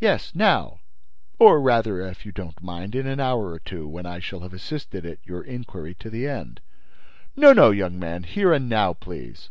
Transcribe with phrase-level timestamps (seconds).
[0.00, 4.18] "Yes, now—or rather, if you do not mind, in an hour or two, when I
[4.18, 6.60] shall have assisted at your inquiry to the end."
[7.36, 9.48] "No, no, young man, here and now, please."